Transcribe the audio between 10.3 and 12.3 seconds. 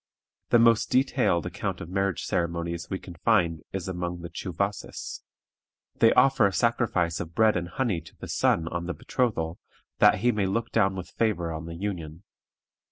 may look down with favor on the union.